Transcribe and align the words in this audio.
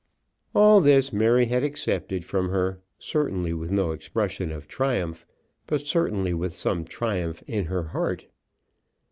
All 0.55 0.81
this 0.81 1.13
Mary 1.13 1.45
had 1.45 1.61
accepted 1.61 2.25
from 2.25 2.49
her, 2.49 2.81
certainly 2.97 3.53
with 3.53 3.69
no 3.69 3.91
expression 3.91 4.51
of 4.51 4.67
triumph, 4.67 5.27
but 5.67 5.85
certainly 5.85 6.33
with 6.33 6.55
some 6.55 6.85
triumph 6.85 7.43
in 7.45 7.65
her 7.65 7.83
heart. 7.83 8.25